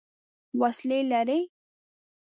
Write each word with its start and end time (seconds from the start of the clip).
وسلې 0.59 0.99
لري. 1.11 1.39